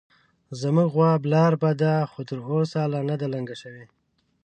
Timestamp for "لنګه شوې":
3.33-3.85